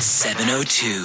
702. 0.00 1.02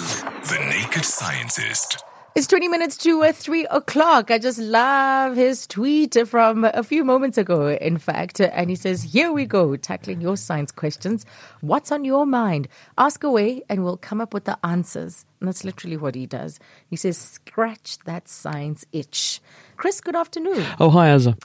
The 0.47 0.65
Naked 0.69 1.03
Scientist. 1.03 2.01
It's 2.33 2.47
20 2.47 2.69
minutes 2.69 2.95
to 2.99 3.23
uh, 3.23 3.33
3 3.33 3.65
o'clock. 3.65 4.31
I 4.31 4.37
just 4.39 4.57
love 4.57 5.35
his 5.35 5.67
tweet 5.67 6.15
from 6.25 6.63
a 6.63 6.81
few 6.81 7.03
moments 7.03 7.37
ago, 7.37 7.67
in 7.67 7.97
fact. 7.97 8.39
And 8.39 8.69
he 8.69 8.75
says, 8.77 9.03
Here 9.03 9.33
we 9.33 9.45
go, 9.45 9.75
tackling 9.75 10.21
your 10.21 10.37
science 10.37 10.71
questions. 10.71 11.25
What's 11.59 11.91
on 11.91 12.05
your 12.05 12.25
mind? 12.25 12.69
Ask 12.97 13.25
away, 13.25 13.63
and 13.67 13.83
we'll 13.83 13.97
come 13.97 14.21
up 14.21 14.33
with 14.33 14.45
the 14.45 14.57
answers. 14.65 15.25
And 15.41 15.49
that's 15.49 15.65
literally 15.65 15.97
what 15.97 16.15
he 16.15 16.25
does. 16.25 16.57
He 16.89 16.95
says, 16.95 17.17
Scratch 17.17 17.99
that 18.05 18.29
science 18.29 18.85
itch. 18.93 19.41
Chris, 19.75 19.99
good 19.99 20.15
afternoon. 20.15 20.65
Oh, 20.79 20.89
hi, 20.89 21.09
Azza. 21.09 21.37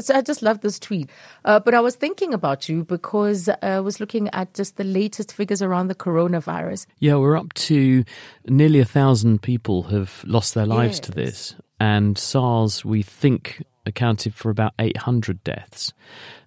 So 0.00 0.14
I 0.14 0.22
just 0.22 0.42
love 0.42 0.60
this 0.60 0.78
tweet. 0.78 1.10
Uh, 1.44 1.60
but 1.60 1.74
I 1.74 1.80
was 1.80 1.96
thinking 1.96 2.34
about 2.34 2.68
you 2.68 2.84
because 2.84 3.48
uh, 3.48 3.56
I 3.62 3.80
was 3.80 4.00
looking 4.00 4.28
at 4.32 4.54
just 4.54 4.76
the 4.76 4.84
latest 4.84 5.32
figures 5.32 5.62
around 5.62 5.88
the 5.88 5.94
coronavirus. 5.94 6.86
Yeah, 6.98 7.16
we're 7.16 7.36
up 7.36 7.52
to 7.54 8.04
nearly 8.46 8.80
a 8.80 8.84
thousand 8.84 9.42
people 9.42 9.84
have 9.84 10.24
lost 10.26 10.54
their 10.54 10.66
lives 10.66 11.00
to 11.00 11.12
this. 11.12 11.54
And 11.80 12.16
SARS, 12.16 12.84
we 12.84 13.02
think, 13.02 13.62
accounted 13.86 14.34
for 14.34 14.50
about 14.50 14.72
800 14.78 15.42
deaths. 15.44 15.92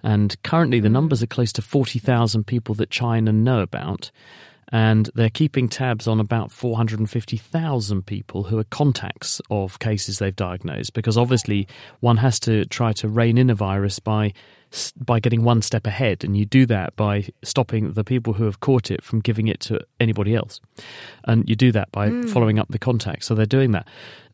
And 0.03 0.41
currently, 0.43 0.79
the 0.79 0.89
numbers 0.89 1.21
are 1.21 1.27
close 1.27 1.51
to 1.53 1.61
40,000 1.61 2.45
people 2.45 2.75
that 2.75 2.89
China 2.89 3.31
know 3.31 3.61
about. 3.61 4.11
And 4.69 5.09
they're 5.15 5.29
keeping 5.29 5.69
tabs 5.69 6.07
on 6.07 6.19
about 6.19 6.51
450,000 6.51 8.05
people 8.05 8.43
who 8.43 8.59
are 8.59 8.65
contacts 8.65 9.41
of 9.49 9.79
cases 9.79 10.19
they've 10.19 10.35
diagnosed, 10.35 10.93
because 10.93 11.17
obviously 11.17 11.67
one 12.01 12.17
has 12.17 12.39
to 12.41 12.65
try 12.65 12.91
to 12.93 13.07
rein 13.07 13.37
in 13.37 13.49
a 13.49 13.55
virus 13.55 13.99
by 13.99 14.33
by 14.97 15.19
getting 15.21 15.43
one 15.43 15.61
step 15.61 15.87
ahead, 15.87 16.25
and 16.25 16.35
you 16.35 16.45
do 16.45 16.65
that 16.65 16.93
by 16.97 17.25
stopping 17.41 17.93
the 17.93 18.03
people 18.03 18.33
who 18.33 18.43
have 18.43 18.59
caught 18.59 18.91
it 18.91 19.01
from 19.01 19.21
giving 19.21 19.47
it 19.47 19.61
to 19.61 19.79
anybody 20.01 20.35
else, 20.35 20.59
and 21.23 21.47
you 21.47 21.55
do 21.55 21.71
that 21.71 21.89
by 21.93 22.09
hmm. 22.09 22.23
following 22.23 22.59
up 22.59 22.67
the 22.69 22.77
contacts. 22.79 23.27
So 23.27 23.33
they're 23.33 23.45
doing 23.45 23.71
that. 23.71 23.87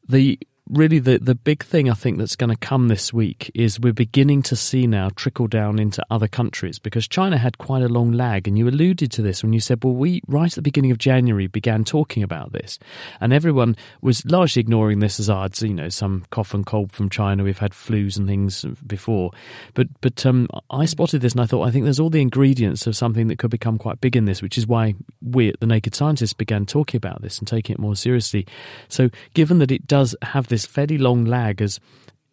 The 0.09 0.39
really 0.69 0.99
the 0.99 1.19
the 1.19 1.35
big 1.35 1.63
thing 1.63 1.89
I 1.89 1.93
think 1.93 2.17
that's 2.17 2.35
going 2.35 2.49
to 2.49 2.55
come 2.55 2.87
this 2.87 3.11
week 3.11 3.51
is 3.53 3.79
we're 3.79 3.93
beginning 3.93 4.41
to 4.43 4.55
see 4.55 4.87
now 4.87 5.09
trickle 5.15 5.47
down 5.47 5.79
into 5.79 6.05
other 6.09 6.27
countries 6.27 6.79
because 6.79 7.07
China 7.07 7.37
had 7.37 7.57
quite 7.57 7.81
a 7.81 7.89
long 7.89 8.11
lag, 8.11 8.47
and 8.47 8.57
you 8.57 8.67
alluded 8.67 9.11
to 9.11 9.21
this 9.21 9.43
when 9.43 9.53
you 9.53 9.59
said, 9.59 9.83
well, 9.83 9.93
we 9.93 10.21
right 10.27 10.51
at 10.51 10.55
the 10.55 10.61
beginning 10.61 10.91
of 10.91 10.97
January 10.97 11.47
began 11.47 11.83
talking 11.83 12.23
about 12.23 12.53
this, 12.53 12.79
and 13.19 13.33
everyone 13.33 13.75
was 14.01 14.25
largely 14.25 14.61
ignoring 14.61 14.99
this 14.99 15.19
as 15.19 15.29
odds. 15.29 15.61
You 15.61 15.73
know, 15.73 15.89
some 15.89 16.25
cough 16.29 16.53
and 16.53 16.65
cold 16.65 16.91
from 16.91 17.09
China. 17.09 17.43
We've 17.43 17.59
had 17.59 17.71
flus 17.71 18.17
and 18.17 18.27
things 18.27 18.65
before, 18.85 19.31
but 19.73 19.87
but 20.01 20.25
um, 20.25 20.47
I 20.69 20.85
spotted 20.85 21.21
this 21.21 21.33
and 21.33 21.41
I 21.41 21.45
thought 21.45 21.67
I 21.67 21.71
think 21.71 21.83
there's 21.83 21.99
all 21.99 22.09
the 22.09 22.21
ingredients 22.21 22.87
of 22.87 22.95
something 22.95 23.27
that 23.27 23.37
could 23.37 23.51
become 23.51 23.77
quite 23.77 23.99
big 23.99 24.15
in 24.15 24.25
this, 24.25 24.41
which 24.41 24.57
is 24.57 24.65
why 24.65 24.95
we 25.21 25.49
at 25.49 25.59
the 25.59 25.67
Naked 25.67 25.93
Scientists 25.93 26.33
began 26.33 26.65
talking 26.65 26.97
about 26.97 27.21
this 27.21 27.39
and 27.39 27.47
taking 27.47 27.73
it 27.73 27.79
more 27.79 27.95
seriously. 27.95 28.47
So, 28.87 29.09
given 29.33 29.59
that 29.59 29.71
it 29.71 29.87
does 29.87 30.15
have 30.21 30.47
this 30.53 30.65
fairly 30.65 30.99
long 30.99 31.25
lag 31.25 31.61
as 31.61 31.79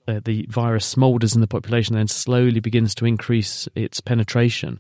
uh, 0.06 0.20
the 0.24 0.46
virus 0.50 0.84
smoulders 0.84 1.34
in 1.34 1.40
the 1.40 1.46
population 1.46 1.94
and 1.94 2.00
then 2.00 2.08
slowly 2.08 2.60
begins 2.60 2.94
to 2.94 3.06
increase 3.06 3.66
its 3.74 4.00
penetration. 4.00 4.78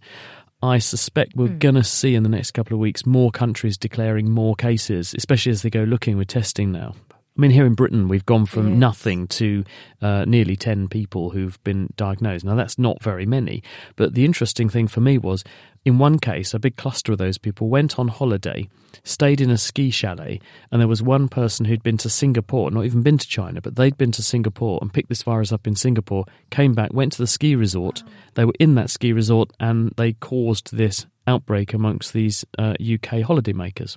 I 0.62 0.78
suspect 0.78 1.36
we're 1.36 1.48
going 1.48 1.76
to 1.76 1.84
see 1.84 2.14
in 2.14 2.22
the 2.22 2.28
next 2.28 2.50
couple 2.50 2.74
of 2.74 2.80
weeks 2.80 3.06
more 3.06 3.30
countries 3.30 3.78
declaring 3.78 4.30
more 4.30 4.54
cases, 4.54 5.14
especially 5.16 5.52
as 5.52 5.62
they 5.62 5.70
go 5.70 5.84
looking 5.84 6.18
with 6.18 6.28
testing 6.28 6.70
now. 6.70 6.94
I 7.40 7.42
mean, 7.42 7.52
here 7.52 7.64
in 7.64 7.72
Britain, 7.72 8.06
we've 8.06 8.26
gone 8.26 8.44
from 8.44 8.68
Yes. 8.68 8.76
nothing 8.76 9.26
to 9.28 9.64
uh, 10.02 10.26
nearly 10.26 10.56
10 10.56 10.88
people 10.88 11.30
who've 11.30 11.58
been 11.64 11.88
diagnosed. 11.96 12.44
Now, 12.44 12.54
that's 12.54 12.78
not 12.78 13.02
very 13.02 13.24
many, 13.24 13.62
but 13.96 14.12
the 14.12 14.26
interesting 14.26 14.68
thing 14.68 14.88
for 14.88 15.00
me 15.00 15.16
was 15.16 15.42
in 15.82 15.96
one 15.96 16.18
case, 16.18 16.52
a 16.52 16.58
big 16.58 16.76
cluster 16.76 17.12
of 17.12 17.16
those 17.16 17.38
people 17.38 17.70
went 17.70 17.98
on 17.98 18.08
holiday, 18.08 18.68
stayed 19.04 19.40
in 19.40 19.48
a 19.48 19.56
ski 19.56 19.90
chalet, 19.90 20.38
and 20.70 20.82
there 20.82 20.86
was 20.86 21.02
one 21.02 21.28
person 21.28 21.64
who'd 21.64 21.82
been 21.82 21.96
to 21.96 22.10
Singapore, 22.10 22.70
not 22.70 22.84
even 22.84 23.00
been 23.00 23.16
to 23.16 23.26
China, 23.26 23.62
but 23.62 23.74
they'd 23.74 23.96
been 23.96 24.12
to 24.12 24.22
Singapore 24.22 24.78
and 24.82 24.92
picked 24.92 25.08
this 25.08 25.22
virus 25.22 25.50
up 25.50 25.66
in 25.66 25.74
Singapore, 25.74 26.26
came 26.50 26.74
back, 26.74 26.92
went 26.92 27.12
to 27.12 27.22
the 27.22 27.26
ski 27.26 27.56
resort. 27.56 28.02
They 28.34 28.44
were 28.44 28.52
in 28.60 28.74
that 28.74 28.90
ski 28.90 29.14
resort 29.14 29.50
and 29.58 29.94
they 29.96 30.12
caused 30.12 30.76
this 30.76 31.06
outbreak 31.26 31.72
amongst 31.72 32.12
these 32.12 32.44
uh, 32.58 32.72
UK 32.82 33.24
holidaymakers 33.24 33.96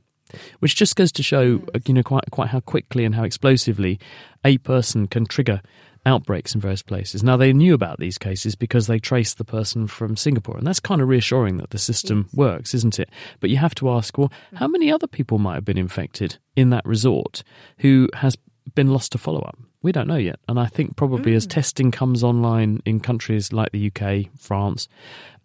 which 0.60 0.76
just 0.76 0.96
goes 0.96 1.12
to 1.12 1.24
show, 1.24 1.62
uh, 1.74 1.80
you 1.86 1.94
know, 1.94 2.04
quite 2.04 2.24
quite 2.32 2.50
how 2.50 2.60
quickly 2.60 3.06
and 3.06 3.16
how 3.16 3.24
explosively 3.24 4.00
a 4.44 4.58
person 4.60 5.08
can 5.08 5.26
trigger 5.26 5.62
outbreaks 6.06 6.54
in 6.54 6.62
various 6.62 6.82
places. 6.82 7.24
Now 7.24 7.38
they 7.38 7.54
knew 7.54 7.74
about 7.74 8.00
these 8.00 8.18
cases 8.18 8.56
because 8.56 8.88
they 8.88 9.00
traced 9.00 9.38
the 9.38 9.46
person 9.46 9.88
from 9.88 10.18
Singapore, 10.18 10.58
and 10.58 10.68
that's 10.68 10.80
kind 10.80 11.02
of 11.02 11.08
reassuring 11.08 11.58
that 11.58 11.70
the 11.70 11.78
system 11.78 12.28
works, 12.34 12.74
isn't 12.74 13.00
it? 13.00 13.10
But 13.40 13.50
you 13.50 13.58
have 13.58 13.76
to 13.76 13.90
ask, 13.90 14.18
well, 14.18 14.32
how 14.56 14.68
many 14.68 14.92
other 14.92 15.08
people 15.08 15.38
might 15.38 15.56
have 15.56 15.66
been 15.66 15.78
infected 15.78 16.38
in 16.56 16.70
that 16.72 16.86
resort 16.86 17.44
who 17.80 18.10
has 18.16 18.38
been 18.76 18.92
lost 18.92 19.12
to 19.14 19.18
follow 19.18 19.42
up? 19.42 19.58
We 19.84 19.92
don't 19.92 20.08
know 20.08 20.16
yet, 20.16 20.40
and 20.48 20.58
I 20.58 20.68
think 20.68 20.96
probably 20.96 21.36
as 21.36 21.46
testing 21.46 21.92
comes 21.92 22.24
online 22.24 22.82
in 22.86 23.02
countries 23.02 23.52
like 23.52 23.74
the 23.74 23.92
UK, 23.92 24.32
France, 24.40 24.88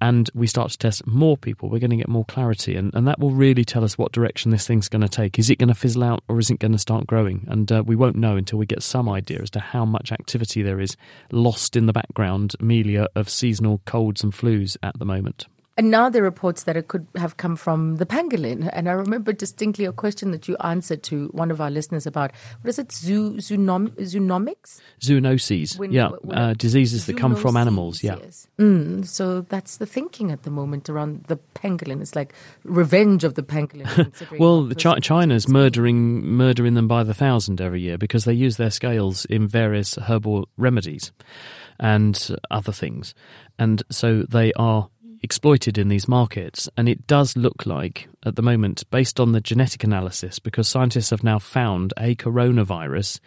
and 0.01 0.31
we 0.33 0.47
start 0.47 0.71
to 0.71 0.79
test 0.79 1.09
more 1.09 1.37
people, 1.37 1.69
we're 1.69 1.81
going 1.81 1.91
to 1.91 1.97
get 1.97 2.09
more 2.09 2.25
clarity, 2.25 2.77
and, 2.77 2.95
and 2.95 3.09
that 3.09 3.19
will 3.19 3.33
really 3.33 3.65
tell 3.65 3.83
us 3.83 3.99
what 3.99 4.13
direction 4.13 4.53
this 4.53 4.65
thing's 4.65 4.89
going 4.89 5.03
to 5.03 5.09
take. 5.09 5.41
Is 5.41 5.51
it 5.51 5.59
going 5.59 5.71
to 5.71 5.75
fizzle 5.75 6.05
out, 6.05 6.23
or 6.29 6.39
is 6.39 6.51
it 6.51 6.61
going 6.61 6.71
to 6.71 6.79
start 6.79 7.09
growing? 7.09 7.47
And 7.49 7.71
uh, 7.73 7.83
we 7.85 7.97
won't 7.97 8.15
know 8.15 8.37
until 8.37 8.61
we 8.61 8.67
get 8.67 8.85
some 8.85 9.09
idea 9.09 9.41
as 9.43 9.51
to 9.51 9.61
how 9.61 9.85
much 9.85 10.13
activity 10.13 10.63
there 10.63 10.79
is 10.79 10.97
lost 11.33 11.75
in 11.75 11.87
the 11.87 11.93
background, 11.93 12.55
Amelia, 12.61 13.09
of 13.17 13.29
seasonal 13.29 13.81
colds 13.87 14.23
and 14.23 14.33
flus 14.33 14.77
at 14.85 14.97
the 15.01 15.05
moment. 15.05 15.47
And 15.79 15.91
now 15.93 16.11
there 16.11 16.23
are 16.23 16.25
reports 16.25 16.65
that 16.65 16.77
it 16.77 16.89
could 16.89 17.07
have 17.17 17.37
come 17.37 17.55
from 17.57 17.97
the 17.97 18.05
pangolin. 18.05 18.69
And 18.73 18.89
I 18.89 18.93
remember 18.93 19.33
distinctly 19.33 19.85
a 19.85 19.93
question 19.93 20.33
that 20.33 20.49
you 20.49 20.57
answered 20.59 21.05
to 21.05 21.29
one 21.29 21.53
of 21.53 21.61
our 21.61 21.71
listeners 21.71 22.05
about 22.05 22.33
what 22.61 22.69
is 22.69 22.81
it, 22.81 22.91
zoo, 22.91 23.35
zoonom, 23.37 23.91
zoonomics? 23.93 24.81
Zoonoses, 25.01 25.79
When- 25.79 25.93
yeah, 25.93 26.09
when- 26.23 26.37
uh, 26.37 26.55
diseases 26.59 27.07
that 27.07 27.17
come 27.17 27.37
from 27.37 27.57
animals, 27.57 28.03
yeah. 28.03 28.17
yes. 28.21 28.49
Mm, 28.59 29.07
so 29.07 29.43
that's 29.43 29.77
the 29.77 29.87
thinking 29.87 30.33
at 30.33 30.43
the 30.43 30.51
moment 30.51 30.91
around 30.91 31.25
the 31.29 31.39
pangolin. 31.55 32.01
It's 32.03 32.17
like 32.17 32.35
revenge 32.65 33.23
of 33.25 33.35
the 33.35 33.43
pangolin. 33.45 33.87
Well, 34.39 34.69
Chi- 34.77 34.99
China's 35.01 35.47
murdering 35.49 36.25
murdering 36.27 36.75
them 36.75 36.89
by 36.89 37.05
the 37.05 37.15
thousand 37.15 37.61
every 37.61 37.81
year 37.83 37.97
because 37.97 38.25
they 38.25 38.33
use 38.33 38.57
their 38.57 38.71
scales 38.73 39.25
in 39.27 39.47
various 39.47 39.95
herbal 39.97 40.49
remedies 40.57 41.13
and 41.79 42.37
other 42.51 42.73
things, 42.73 43.15
and 43.59 43.83
so 43.91 44.25
they 44.29 44.53
are 44.55 44.89
exploited 45.23 45.79
in 45.79 45.89
these 45.89 46.09
markets. 46.09 46.69
And 46.77 46.89
it 46.89 47.07
does 47.07 47.37
look 47.37 47.67
like, 47.67 48.09
at 48.25 48.37
the 48.37 48.43
moment, 48.43 48.85
based 48.91 49.19
on 49.21 49.33
the 49.33 49.41
genetic 49.41 49.85
analysis, 49.85 50.39
because 50.39 50.69
scientists 50.69 51.11
have 51.11 51.25
now 51.25 51.39
found 51.39 51.93
a 51.97 52.15
coronavirus 52.15 53.21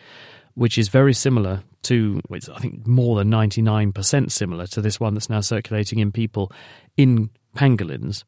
which 0.54 0.78
is 0.78 0.90
very 0.90 1.14
similar 1.14 1.64
to, 1.84 2.22
well, 2.30 2.40
I 2.54 2.60
think, 2.60 2.86
more 2.86 3.18
than 3.18 3.32
99% 3.32 4.32
similar 4.32 4.68
to 4.68 4.82
this 4.82 5.00
one 5.00 5.14
that's 5.14 5.30
now 5.30 5.42
circulating 5.42 6.00
in 6.00 6.12
people 6.12 6.52
in 6.98 7.30
pangolins. 7.56 8.24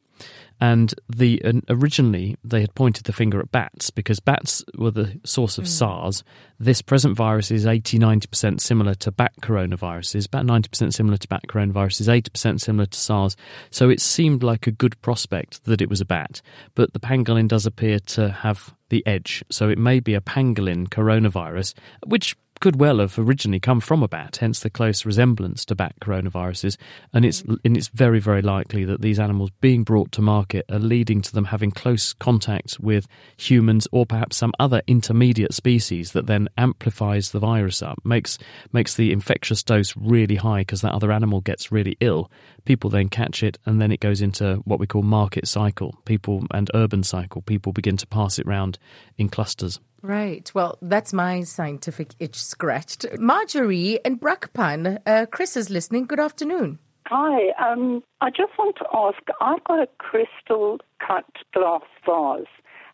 And 0.61 0.93
the 1.09 1.41
and 1.43 1.63
originally 1.67 2.37
they 2.43 2.61
had 2.61 2.73
pointed 2.73 3.03
the 3.05 3.11
finger 3.11 3.39
at 3.39 3.51
bats 3.51 3.89
because 3.89 4.19
bats 4.19 4.63
were 4.77 4.91
the 4.91 5.19
source 5.25 5.57
of 5.57 5.65
hmm. 5.65 5.69
SARS. 5.69 6.23
This 6.59 6.81
present 6.81 7.17
virus 7.17 7.51
is 7.51 7.65
80 7.65 7.99
90% 7.99 8.61
similar 8.61 8.93
to 8.95 9.11
bat 9.11 9.33
coronaviruses, 9.41 10.27
about 10.27 10.45
90% 10.45 10.93
similar 10.93 11.17
to 11.17 11.27
bat 11.27 11.43
coronaviruses, 11.49 12.07
80% 12.07 12.61
similar 12.61 12.85
to 12.85 12.97
SARS. 12.97 13.35
So 13.71 13.89
it 13.89 13.99
seemed 13.99 14.43
like 14.43 14.65
a 14.65 14.71
good 14.71 15.01
prospect 15.01 15.65
that 15.65 15.81
it 15.81 15.89
was 15.89 15.99
a 15.99 16.05
bat. 16.05 16.41
But 16.75 16.93
the 16.93 16.99
pangolin 16.99 17.49
does 17.49 17.65
appear 17.65 17.99
to 17.99 18.29
have 18.29 18.73
the 18.89 19.05
edge. 19.05 19.43
So 19.49 19.69
it 19.69 19.77
may 19.77 19.99
be 19.99 20.13
a 20.13 20.21
pangolin 20.21 20.87
coronavirus, 20.87 21.73
which 22.05 22.37
could 22.63 22.79
well 22.79 22.99
have 22.99 23.19
originally 23.19 23.59
come 23.59 23.81
from 23.81 24.01
a 24.03 24.07
bat, 24.07 24.37
hence 24.37 24.61
the 24.61 24.69
close 24.69 25.05
resemblance 25.05 25.65
to 25.65 25.75
bat 25.75 25.93
coronaviruses. 25.99 26.77
And 27.11 27.25
it's 27.25 27.41
mm. 27.41 27.57
and 27.65 27.75
it's 27.75 27.89
very 27.89 28.21
very 28.21 28.41
likely 28.41 28.85
that 28.85 29.01
these 29.01 29.19
animals 29.19 29.49
being 29.59 29.83
brought 29.83 30.13
to 30.13 30.21
market 30.21 30.63
are 30.71 30.79
leading 30.79 31.21
to 31.23 31.33
them 31.33 31.43
having 31.43 31.71
close 31.71 32.13
contact 32.13 32.79
with 32.79 33.05
humans 33.35 33.85
or 33.91 34.05
perhaps 34.05 34.37
some 34.37 34.53
other 34.61 34.81
intermediate 34.87 35.53
species 35.53 36.13
that 36.13 36.27
then 36.27 36.47
amplifies 36.57 37.31
the 37.31 37.39
virus 37.39 37.81
up, 37.81 37.99
makes 38.05 38.37
makes 38.71 38.95
the 38.95 39.11
infectious 39.11 39.61
dose 39.61 39.93
really 39.97 40.35
high 40.37 40.61
because 40.61 40.79
that 40.79 40.93
other 40.93 41.11
animal 41.11 41.41
gets 41.41 41.69
really 41.69 41.97
ill. 41.99 42.31
People 42.65 42.89
then 42.89 43.09
catch 43.09 43.43
it, 43.43 43.57
and 43.65 43.81
then 43.81 43.91
it 43.91 43.99
goes 43.99 44.21
into 44.21 44.55
what 44.65 44.79
we 44.79 44.87
call 44.87 45.01
market 45.01 45.47
cycle, 45.47 45.95
people 46.05 46.45
and 46.51 46.69
urban 46.73 47.03
cycle. 47.03 47.41
People 47.41 47.73
begin 47.73 47.97
to 47.97 48.07
pass 48.07 48.39
it 48.39 48.45
round 48.45 48.77
in 49.17 49.29
clusters. 49.29 49.79
Right. 50.01 50.51
Well, 50.53 50.77
that's 50.81 51.13
my 51.13 51.43
scientific 51.43 52.11
itch 52.19 52.35
scratched. 52.35 53.05
Marjorie 53.19 53.99
and 54.03 54.19
Brakpan, 54.19 54.99
uh, 55.05 55.25
Chris 55.31 55.55
is 55.55 55.69
listening. 55.69 56.05
Good 56.05 56.19
afternoon. 56.19 56.79
Hi, 57.07 57.49
um, 57.59 58.01
I 58.21 58.29
just 58.29 58.57
want 58.57 58.77
to 58.77 58.85
ask 58.93 59.17
I've 59.41 59.63
got 59.65 59.79
a 59.79 59.87
crystal 59.97 60.79
cut 61.05 61.25
glass 61.53 61.81
vase, 62.05 62.47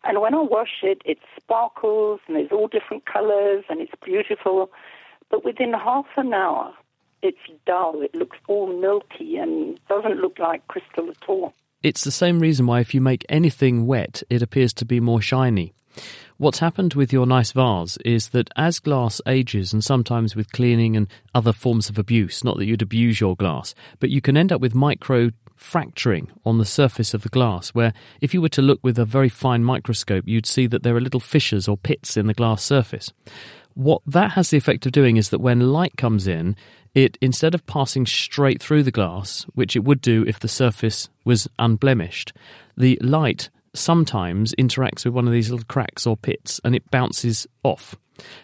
and 0.04 0.20
when 0.20 0.34
I 0.34 0.40
wash 0.40 0.82
it, 0.82 1.00
it 1.04 1.18
sparkles 1.36 2.20
and 2.26 2.36
there's 2.36 2.50
all 2.50 2.66
different 2.66 3.06
colors 3.06 3.64
and 3.68 3.80
it's 3.80 3.92
beautiful. 4.04 4.70
But 5.30 5.44
within 5.44 5.72
half 5.72 6.06
an 6.16 6.34
hour, 6.34 6.74
it's 7.22 7.38
dull. 7.66 8.02
It 8.02 8.14
looks 8.14 8.38
all 8.48 8.66
milky 8.80 9.36
and 9.36 9.78
doesn't 9.88 10.20
look 10.20 10.38
like 10.38 10.66
crystal 10.68 11.10
at 11.10 11.28
all. 11.28 11.54
it's 11.82 12.04
the 12.04 12.10
same 12.10 12.40
reason 12.40 12.66
why 12.66 12.80
if 12.80 12.94
you 12.94 13.00
make 13.00 13.24
anything 13.28 13.86
wet, 13.86 14.22
it 14.28 14.42
appears 14.42 14.72
to 14.74 14.84
be 14.84 15.00
more 15.00 15.20
shiny. 15.20 15.72
What's 16.36 16.60
happened 16.60 16.94
with 16.94 17.12
your 17.12 17.26
nice 17.26 17.52
vase 17.52 17.98
is 17.98 18.30
that 18.30 18.48
as 18.56 18.78
glass 18.78 19.20
ages, 19.26 19.72
and 19.72 19.84
sometimes 19.84 20.34
with 20.34 20.52
cleaning 20.52 20.96
and 20.96 21.06
other 21.34 21.52
forms 21.52 21.88
of 21.90 21.98
abuse, 21.98 22.42
not 22.44 22.56
that 22.56 22.66
you'd 22.66 22.82
abuse 22.82 23.20
your 23.20 23.36
glass, 23.36 23.74
but 23.98 24.10
you 24.10 24.20
can 24.20 24.36
end 24.36 24.52
up 24.52 24.60
with 24.60 24.74
micro 24.74 25.30
fracturing 25.56 26.30
on 26.46 26.56
the 26.56 26.64
surface 26.64 27.12
of 27.12 27.22
the 27.22 27.28
glass, 27.28 27.70
where 27.70 27.92
if 28.22 28.32
you 28.32 28.40
were 28.40 28.48
to 28.48 28.62
look 28.62 28.80
with 28.82 28.98
a 28.98 29.04
very 29.04 29.28
fine 29.28 29.62
microscope, 29.62 30.24
you'd 30.26 30.46
see 30.46 30.66
that 30.66 30.82
there 30.82 30.96
are 30.96 31.00
little 31.00 31.20
fissures 31.20 31.68
or 31.68 31.76
pits 31.76 32.16
in 32.16 32.26
the 32.26 32.34
glass 32.34 32.62
surface. 32.64 33.12
What 33.74 34.02
that 34.06 34.32
has 34.32 34.50
the 34.50 34.56
effect 34.56 34.86
of 34.86 34.92
doing 34.92 35.16
is 35.18 35.28
that 35.28 35.40
when 35.40 35.72
light 35.72 35.96
comes 35.96 36.26
in, 36.26 36.56
it 36.94 37.16
instead 37.20 37.54
of 37.54 37.66
passing 37.66 38.06
straight 38.06 38.62
through 38.62 38.82
the 38.82 38.90
glass, 38.90 39.46
which 39.54 39.76
it 39.76 39.84
would 39.84 40.00
do 40.00 40.24
if 40.26 40.40
the 40.40 40.48
surface 40.48 41.08
was 41.24 41.48
unblemished, 41.58 42.32
the 42.76 42.98
light 43.00 43.50
sometimes 43.74 44.54
interacts 44.56 45.04
with 45.04 45.14
one 45.14 45.26
of 45.26 45.32
these 45.32 45.50
little 45.50 45.66
cracks 45.66 46.06
or 46.06 46.16
pits 46.16 46.60
and 46.64 46.74
it 46.74 46.90
bounces 46.90 47.46
off. 47.62 47.94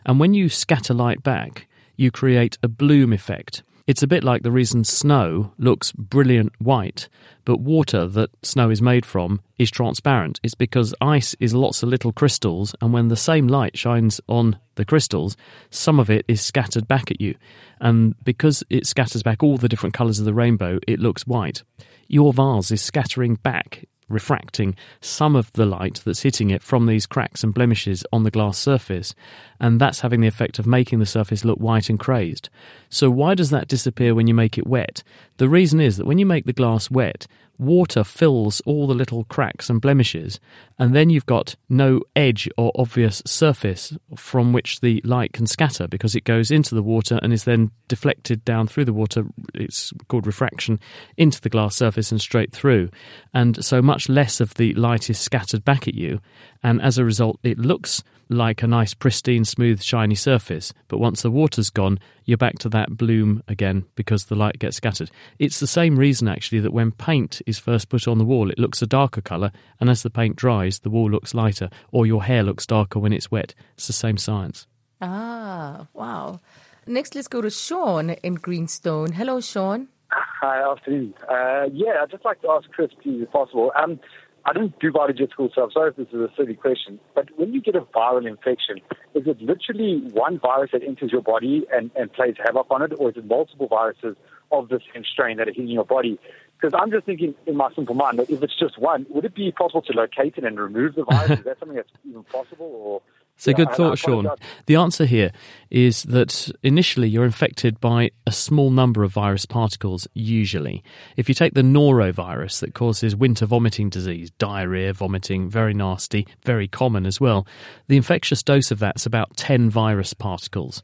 And 0.04 0.20
when 0.20 0.34
you 0.34 0.48
scatter 0.48 0.94
light 0.94 1.22
back, 1.22 1.66
you 1.96 2.10
create 2.10 2.58
a 2.62 2.68
bloom 2.68 3.12
effect. 3.12 3.62
It's 3.86 4.02
a 4.02 4.08
bit 4.08 4.24
like 4.24 4.42
the 4.42 4.50
reason 4.50 4.82
snow 4.82 5.52
looks 5.58 5.92
brilliant 5.92 6.52
white, 6.60 7.08
but 7.44 7.60
water 7.60 8.08
that 8.08 8.30
snow 8.42 8.68
is 8.68 8.82
made 8.82 9.06
from 9.06 9.40
is 9.58 9.70
transparent. 9.70 10.40
It's 10.42 10.56
because 10.56 10.92
ice 11.00 11.36
is 11.38 11.54
lots 11.54 11.84
of 11.84 11.88
little 11.88 12.10
crystals, 12.10 12.74
and 12.80 12.92
when 12.92 13.06
the 13.06 13.16
same 13.16 13.46
light 13.46 13.78
shines 13.78 14.20
on 14.26 14.58
the 14.74 14.84
crystals, 14.84 15.36
some 15.70 16.00
of 16.00 16.10
it 16.10 16.24
is 16.26 16.40
scattered 16.40 16.88
back 16.88 17.12
at 17.12 17.20
you. 17.20 17.36
And 17.80 18.16
because 18.24 18.64
it 18.70 18.88
scatters 18.88 19.22
back 19.22 19.44
all 19.44 19.56
the 19.56 19.68
different 19.68 19.94
colours 19.94 20.18
of 20.18 20.24
the 20.24 20.34
rainbow, 20.34 20.80
it 20.88 20.98
looks 20.98 21.24
white. 21.24 21.62
Your 22.08 22.32
vase 22.32 22.72
is 22.72 22.82
scattering 22.82 23.36
back 23.36 23.84
refracting 24.08 24.76
some 25.00 25.34
of 25.34 25.52
the 25.54 25.66
light 25.66 26.00
that's 26.04 26.22
hitting 26.22 26.50
it 26.50 26.62
from 26.62 26.86
these 26.86 27.06
cracks 27.06 27.42
and 27.42 27.52
blemishes 27.52 28.04
on 28.12 28.22
the 28.22 28.30
glass 28.30 28.58
surface, 28.58 29.14
and 29.60 29.80
that's 29.80 30.00
having 30.00 30.20
the 30.20 30.28
effect 30.28 30.58
of 30.58 30.66
making 30.66 30.98
the 30.98 31.06
surface 31.06 31.44
look 31.44 31.58
white 31.58 31.88
and 31.88 31.98
crazed. 31.98 32.48
So, 32.88 33.10
why 33.10 33.34
does 33.34 33.50
that 33.50 33.68
disappear 33.68 34.14
when 34.14 34.26
you 34.26 34.34
make 34.34 34.58
it 34.58 34.66
wet? 34.66 35.02
The 35.38 35.48
reason 35.48 35.80
is 35.80 35.96
that 35.96 36.06
when 36.06 36.18
you 36.18 36.26
make 36.26 36.46
the 36.46 36.52
glass 36.52 36.90
wet, 36.90 37.26
water 37.58 38.04
fills 38.04 38.60
all 38.62 38.86
the 38.86 38.94
little 38.94 39.24
cracks 39.24 39.70
and 39.70 39.80
blemishes, 39.80 40.38
and 40.78 40.94
then 40.94 41.10
you've 41.10 41.26
got 41.26 41.56
no 41.68 42.00
edge 42.14 42.48
or 42.56 42.72
obvious 42.74 43.22
surface 43.26 43.96
from 44.16 44.52
which 44.52 44.80
the 44.80 45.00
light 45.04 45.32
can 45.32 45.46
scatter 45.46 45.86
because 45.88 46.14
it 46.14 46.24
goes 46.24 46.50
into 46.50 46.74
the 46.74 46.82
water 46.82 47.18
and 47.22 47.32
is 47.32 47.44
then 47.44 47.70
deflected 47.88 48.44
down 48.44 48.66
through 48.66 48.84
the 48.84 48.92
water. 48.92 49.24
It's 49.54 49.92
called 50.08 50.26
refraction 50.26 50.80
into 51.16 51.40
the 51.40 51.48
glass 51.48 51.76
surface 51.76 52.10
and 52.10 52.20
straight 52.20 52.52
through. 52.52 52.90
And 53.32 53.64
so 53.64 53.80
much 53.80 54.08
less 54.08 54.40
of 54.40 54.54
the 54.54 54.74
light 54.74 55.08
is 55.10 55.18
scattered 55.18 55.64
back 55.64 55.88
at 55.88 55.94
you, 55.94 56.20
and 56.62 56.80
as 56.82 56.98
a 56.98 57.04
result, 57.04 57.38
it 57.42 57.58
looks 57.58 58.02
like 58.28 58.62
a 58.62 58.66
nice, 58.66 58.94
pristine, 58.94 59.44
smooth, 59.44 59.82
shiny 59.82 60.14
surface. 60.14 60.72
But 60.88 60.98
once 60.98 61.22
the 61.22 61.30
water's 61.30 61.70
gone, 61.70 61.98
you're 62.24 62.36
back 62.36 62.58
to 62.60 62.68
that 62.70 62.96
bloom 62.96 63.42
again 63.48 63.84
because 63.94 64.24
the 64.24 64.34
light 64.34 64.58
gets 64.58 64.76
scattered. 64.76 65.10
It's 65.38 65.60
the 65.60 65.66
same 65.66 65.98
reason, 65.98 66.28
actually, 66.28 66.60
that 66.60 66.72
when 66.72 66.92
paint 66.92 67.40
is 67.46 67.58
first 67.58 67.88
put 67.88 68.08
on 68.08 68.18
the 68.18 68.24
wall, 68.24 68.50
it 68.50 68.58
looks 68.58 68.82
a 68.82 68.86
darker 68.86 69.20
colour, 69.20 69.52
and 69.80 69.88
as 69.88 70.02
the 70.02 70.10
paint 70.10 70.36
dries, 70.36 70.80
the 70.80 70.90
wall 70.90 71.10
looks 71.10 71.34
lighter, 71.34 71.70
or 71.92 72.06
your 72.06 72.24
hair 72.24 72.42
looks 72.42 72.66
darker 72.66 72.98
when 72.98 73.12
it's 73.12 73.30
wet. 73.30 73.54
It's 73.74 73.86
the 73.86 73.92
same 73.92 74.16
science. 74.16 74.66
Ah, 75.00 75.86
wow. 75.94 76.40
Next, 76.86 77.14
let's 77.14 77.28
go 77.28 77.40
to 77.40 77.50
Sean 77.50 78.10
in 78.10 78.34
Greenstone. 78.34 79.12
Hello, 79.12 79.40
Sean. 79.40 79.88
Hi, 80.10 80.62
afternoon. 80.62 81.14
Uh, 81.28 81.64
yeah, 81.72 81.96
I'd 82.02 82.10
just 82.10 82.24
like 82.24 82.40
to 82.42 82.50
ask 82.50 82.70
Chris, 82.70 82.90
please, 83.02 83.22
if 83.22 83.30
possible. 83.30 83.72
Um, 83.76 83.98
I 84.48 84.52
don't 84.52 84.78
do 84.78 84.92
biology 84.92 85.24
at 85.24 85.30
school, 85.30 85.50
so 85.52 85.64
I'm 85.64 85.72
sorry 85.72 85.90
if 85.90 85.96
this 85.96 86.06
is 86.12 86.20
a 86.20 86.30
silly 86.36 86.54
question. 86.54 87.00
But 87.16 87.28
when 87.36 87.52
you 87.52 87.60
get 87.60 87.74
a 87.74 87.80
viral 87.80 88.28
infection, 88.28 88.76
is 89.12 89.26
it 89.26 89.42
literally 89.42 89.98
one 90.12 90.38
virus 90.38 90.70
that 90.72 90.84
enters 90.84 91.10
your 91.10 91.20
body 91.20 91.66
and, 91.72 91.90
and 91.96 92.12
plays 92.12 92.36
havoc 92.38 92.68
on 92.70 92.80
it, 92.80 92.92
or 92.96 93.10
is 93.10 93.16
it 93.16 93.26
multiple 93.26 93.66
viruses 93.66 94.16
of 94.52 94.68
the 94.68 94.78
same 94.94 95.02
strain 95.02 95.38
that 95.38 95.48
are 95.48 95.52
hitting 95.52 95.66
your 95.66 95.84
body? 95.84 96.20
Because 96.56 96.78
I'm 96.80 96.92
just 96.92 97.06
thinking 97.06 97.34
in 97.46 97.56
my 97.56 97.74
simple 97.74 97.96
mind 97.96 98.20
that 98.20 98.30
if 98.30 98.40
it's 98.40 98.56
just 98.56 98.78
one, 98.78 99.04
would 99.10 99.24
it 99.24 99.34
be 99.34 99.50
possible 99.50 99.82
to 99.82 99.92
locate 99.92 100.34
it 100.36 100.44
and 100.44 100.60
remove 100.60 100.94
the 100.94 101.02
virus? 101.02 101.30
is 101.40 101.44
that 101.44 101.58
something 101.58 101.76
that's 101.76 101.90
even 102.08 102.22
possible, 102.22 102.66
or 102.66 103.02
it's 103.36 103.48
a 103.48 103.52
good 103.52 103.70
thought, 103.72 103.98
Sean. 103.98 104.28
The 104.64 104.76
answer 104.76 105.04
here 105.04 105.30
is 105.70 106.04
that 106.04 106.50
initially 106.62 107.08
you're 107.08 107.26
infected 107.26 107.78
by 107.80 108.10
a 108.26 108.32
small 108.32 108.70
number 108.70 109.04
of 109.04 109.12
virus 109.12 109.44
particles, 109.44 110.08
usually. 110.14 110.82
If 111.18 111.28
you 111.28 111.34
take 111.34 111.52
the 111.52 111.60
norovirus 111.60 112.60
that 112.60 112.72
causes 112.72 113.14
winter 113.14 113.44
vomiting 113.44 113.90
disease, 113.90 114.30
diarrhea, 114.38 114.94
vomiting, 114.94 115.50
very 115.50 115.74
nasty, 115.74 116.26
very 116.44 116.66
common 116.66 117.04
as 117.04 117.20
well, 117.20 117.46
the 117.88 117.98
infectious 117.98 118.42
dose 118.42 118.70
of 118.70 118.78
that's 118.78 119.04
about 119.04 119.36
10 119.36 119.68
virus 119.68 120.14
particles. 120.14 120.82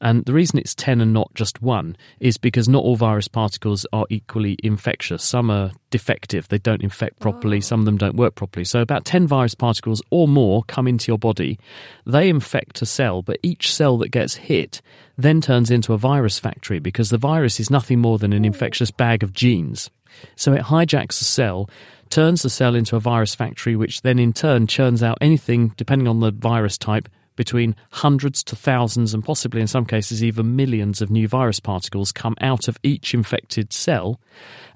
And 0.00 0.24
the 0.24 0.32
reason 0.32 0.58
it's 0.58 0.74
10 0.74 1.00
and 1.00 1.12
not 1.12 1.32
just 1.34 1.60
one 1.60 1.96
is 2.20 2.38
because 2.38 2.68
not 2.68 2.82
all 2.82 2.96
virus 2.96 3.28
particles 3.28 3.86
are 3.92 4.06
equally 4.08 4.56
infectious. 4.62 5.22
Some 5.22 5.50
are 5.50 5.72
defective, 5.90 6.48
they 6.48 6.58
don't 6.58 6.82
infect 6.82 7.20
properly, 7.20 7.58
oh. 7.58 7.60
some 7.60 7.80
of 7.80 7.86
them 7.86 7.98
don't 7.98 8.16
work 8.16 8.34
properly. 8.34 8.64
So, 8.64 8.80
about 8.80 9.04
10 9.04 9.26
virus 9.26 9.54
particles 9.54 10.02
or 10.10 10.26
more 10.26 10.62
come 10.64 10.88
into 10.88 11.10
your 11.10 11.18
body. 11.18 11.58
They 12.06 12.28
infect 12.28 12.80
a 12.80 12.86
cell, 12.86 13.22
but 13.22 13.38
each 13.42 13.72
cell 13.74 13.98
that 13.98 14.10
gets 14.10 14.36
hit 14.36 14.80
then 15.18 15.42
turns 15.42 15.70
into 15.70 15.92
a 15.92 15.98
virus 15.98 16.38
factory 16.38 16.78
because 16.78 17.10
the 17.10 17.18
virus 17.18 17.60
is 17.60 17.70
nothing 17.70 17.98
more 17.98 18.18
than 18.18 18.32
an 18.32 18.44
oh. 18.44 18.46
infectious 18.46 18.90
bag 18.90 19.22
of 19.22 19.32
genes. 19.32 19.90
So, 20.34 20.54
it 20.54 20.62
hijacks 20.62 21.20
a 21.20 21.24
cell 21.24 21.68
turns 22.08 22.42
the 22.42 22.50
cell 22.50 22.74
into 22.74 22.96
a 22.96 23.00
virus 23.00 23.34
factory, 23.36 23.76
which 23.76 24.02
then 24.02 24.18
in 24.18 24.32
turn 24.32 24.66
churns 24.66 25.00
out 25.00 25.18
anything, 25.20 25.68
depending 25.76 26.08
on 26.08 26.18
the 26.18 26.32
virus 26.32 26.76
type, 26.76 27.08
between 27.40 27.74
hundreds 27.92 28.42
to 28.42 28.54
thousands 28.54 29.14
and 29.14 29.24
possibly 29.24 29.62
in 29.62 29.66
some 29.66 29.86
cases 29.86 30.22
even 30.22 30.54
millions 30.56 31.00
of 31.00 31.10
new 31.10 31.26
virus 31.26 31.58
particles 31.58 32.12
come 32.12 32.36
out 32.38 32.68
of 32.68 32.76
each 32.82 33.14
infected 33.14 33.72
cell. 33.72 34.20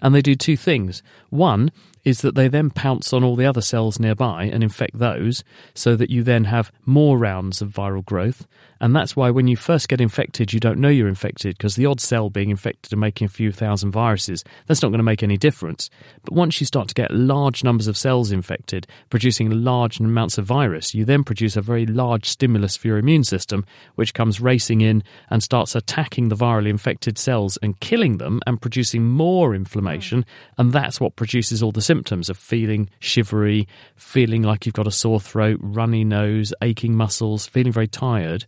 And 0.00 0.14
they 0.14 0.22
do 0.22 0.34
two 0.34 0.56
things. 0.56 1.02
One, 1.28 1.70
is 2.04 2.20
that 2.20 2.34
they 2.34 2.48
then 2.48 2.70
pounce 2.70 3.12
on 3.12 3.24
all 3.24 3.36
the 3.36 3.46
other 3.46 3.60
cells 3.60 3.98
nearby 3.98 4.44
and 4.44 4.62
infect 4.62 4.98
those, 4.98 5.42
so 5.74 5.96
that 5.96 6.10
you 6.10 6.22
then 6.22 6.44
have 6.44 6.70
more 6.84 7.18
rounds 7.18 7.62
of 7.62 7.70
viral 7.70 8.04
growth. 8.04 8.46
And 8.80 8.94
that's 8.94 9.16
why 9.16 9.30
when 9.30 9.48
you 9.48 9.56
first 9.56 9.88
get 9.88 10.00
infected, 10.00 10.52
you 10.52 10.60
don't 10.60 10.78
know 10.78 10.90
you're 10.90 11.08
infected 11.08 11.56
because 11.56 11.76
the 11.76 11.86
odd 11.86 12.00
cell 12.00 12.28
being 12.28 12.50
infected 12.50 12.92
and 12.92 13.00
making 13.00 13.24
a 13.24 13.28
few 13.28 13.50
thousand 13.50 13.92
viruses, 13.92 14.44
that's 14.66 14.82
not 14.82 14.88
going 14.88 14.98
to 14.98 15.04
make 15.04 15.22
any 15.22 15.38
difference. 15.38 15.88
But 16.22 16.34
once 16.34 16.60
you 16.60 16.66
start 16.66 16.88
to 16.88 16.94
get 16.94 17.10
large 17.10 17.64
numbers 17.64 17.86
of 17.86 17.96
cells 17.96 18.30
infected, 18.30 18.86
producing 19.08 19.64
large 19.64 20.00
amounts 20.00 20.36
of 20.36 20.44
virus, 20.44 20.94
you 20.94 21.06
then 21.06 21.24
produce 21.24 21.56
a 21.56 21.62
very 21.62 21.86
large 21.86 22.28
stimulus 22.28 22.53
for 22.76 22.88
your 22.88 22.98
immune 22.98 23.24
system, 23.24 23.64
which 23.96 24.14
comes 24.14 24.40
racing 24.40 24.80
in 24.80 25.02
and 25.30 25.42
starts 25.42 25.74
attacking 25.74 26.28
the 26.28 26.36
virally 26.36 26.68
infected 26.68 27.18
cells 27.18 27.56
and 27.58 27.80
killing 27.80 28.18
them 28.18 28.40
and 28.46 28.62
producing 28.62 29.04
more 29.04 29.54
inflammation. 29.54 30.24
And 30.58 30.72
that's 30.72 31.00
what 31.00 31.16
produces 31.16 31.62
all 31.62 31.72
the 31.72 31.82
symptoms 31.82 32.04
symptoms 32.04 32.28
of 32.28 32.36
feeling 32.36 32.90
shivery, 32.98 33.66
feeling 33.96 34.42
like 34.42 34.66
you've 34.66 34.74
got 34.74 34.86
a 34.86 34.90
sore 34.90 35.20
throat, 35.20 35.58
runny 35.62 36.04
nose, 36.04 36.52
aching 36.60 36.94
muscles, 36.94 37.46
feeling 37.46 37.72
very 37.72 37.88
tired. 37.88 38.44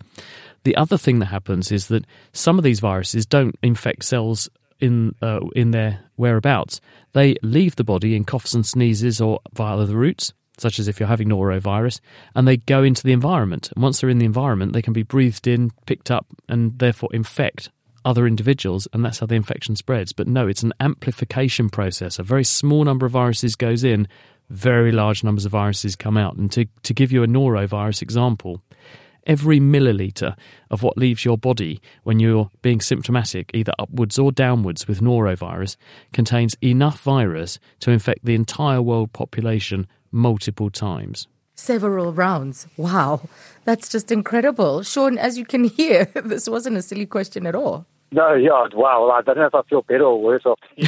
The 0.64 0.76
other 0.76 0.98
thing 0.98 1.20
that 1.20 1.26
happens 1.26 1.72
is 1.72 1.88
that 1.88 2.04
some 2.32 2.58
of 2.58 2.64
these 2.64 2.80
viruses 2.80 3.24
don't 3.24 3.56
infect 3.62 4.04
cells 4.04 4.50
in 4.78 5.14
uh, 5.22 5.40
in 5.54 5.70
their 5.70 6.00
whereabouts. 6.16 6.80
They 7.12 7.36
leave 7.42 7.76
the 7.76 7.84
body 7.84 8.14
in 8.14 8.24
coughs 8.24 8.52
and 8.52 8.66
sneezes 8.66 9.20
or 9.20 9.40
via 9.54 9.86
the 9.86 9.96
routes, 9.96 10.32
such 10.58 10.78
as 10.78 10.88
if 10.88 10.98
you're 10.98 11.08
having 11.08 11.28
norovirus, 11.28 12.00
and 12.34 12.46
they 12.46 12.56
go 12.56 12.82
into 12.82 13.02
the 13.02 13.12
environment. 13.12 13.70
And 13.74 13.82
once 13.82 14.00
they're 14.00 14.10
in 14.10 14.18
the 14.18 14.24
environment, 14.24 14.72
they 14.72 14.82
can 14.82 14.92
be 14.92 15.02
breathed 15.02 15.46
in, 15.46 15.70
picked 15.86 16.10
up, 16.10 16.26
and 16.48 16.78
therefore 16.78 17.10
infect 17.12 17.70
other 18.04 18.26
individuals, 18.26 18.86
and 18.92 19.04
that's 19.04 19.18
how 19.18 19.26
the 19.26 19.34
infection 19.34 19.74
spreads. 19.76 20.12
But 20.12 20.28
no, 20.28 20.46
it's 20.46 20.62
an 20.62 20.72
amplification 20.80 21.68
process. 21.68 22.18
A 22.18 22.22
very 22.22 22.44
small 22.44 22.84
number 22.84 23.04
of 23.04 23.12
viruses 23.12 23.56
goes 23.56 23.82
in, 23.82 24.06
very 24.48 24.92
large 24.92 25.24
numbers 25.24 25.44
of 25.44 25.52
viruses 25.52 25.96
come 25.96 26.16
out. 26.16 26.36
And 26.36 26.50
to, 26.52 26.66
to 26.84 26.94
give 26.94 27.10
you 27.10 27.24
a 27.24 27.26
norovirus 27.26 28.02
example, 28.02 28.62
every 29.26 29.60
milliliter 29.60 30.36
of 30.70 30.82
what 30.82 30.96
leaves 30.96 31.24
your 31.24 31.36
body 31.36 31.80
when 32.04 32.20
you're 32.20 32.50
being 32.62 32.80
symptomatic, 32.80 33.50
either 33.54 33.72
upwards 33.78 34.18
or 34.18 34.32
downwards 34.32 34.88
with 34.88 35.00
norovirus, 35.00 35.76
contains 36.12 36.56
enough 36.62 37.00
virus 37.02 37.58
to 37.80 37.90
infect 37.90 38.24
the 38.24 38.34
entire 38.34 38.80
world 38.80 39.12
population 39.12 39.86
multiple 40.10 40.70
times. 40.70 41.28
Several 41.54 42.12
rounds. 42.12 42.66
Wow. 42.76 43.28
That's 43.64 43.88
just 43.88 44.12
incredible. 44.12 44.82
Sean, 44.82 45.18
as 45.18 45.38
you 45.38 45.44
can 45.44 45.64
hear, 45.64 46.04
this 46.14 46.48
wasn't 46.48 46.76
a 46.76 46.82
silly 46.82 47.06
question 47.06 47.46
at 47.46 47.54
all. 47.54 47.86
No, 48.12 48.34
yeah, 48.34 48.68
wow. 48.72 49.10
I 49.10 49.22
don't 49.22 49.36
know 49.36 49.46
if 49.46 49.54
I 49.54 49.62
feel 49.62 49.82
better 49.82 50.04
or 50.04 50.20
worse 50.22 50.46
off. 50.46 50.58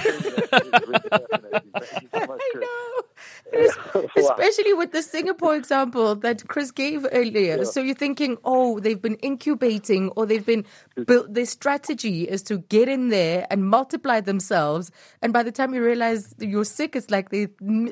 I 2.15 2.53
know. 2.55 3.03
Especially 4.17 4.75
with 4.75 4.93
the 4.93 5.03
Singapore 5.03 5.57
example 5.57 6.15
that 6.15 6.47
Chris 6.49 6.71
gave 6.71 7.07
earlier. 7.13 7.59
Yeah. 7.59 7.65
So 7.65 7.81
you're 7.81 7.95
thinking, 7.95 8.37
oh, 8.45 8.79
they've 8.79 9.01
been 9.01 9.17
incubating 9.17 10.11
or 10.11 10.27
they've 10.27 10.45
been 10.45 10.65
built. 11.07 11.33
Their 11.35 11.47
strategy 11.47 12.29
is 12.29 12.43
to 12.45 12.59
get 12.59 12.89
in 12.89 13.09
there 13.09 13.47
and 13.51 13.69
multiply 13.69 14.21
themselves. 14.21 14.91
And 15.23 15.33
by 15.33 15.43
the 15.43 15.53
time 15.53 15.75
you 15.75 15.83
realize 15.83 16.35
you're 16.39 16.65
sick, 16.65 16.95
it's 16.95 17.11
like 17.11 17.31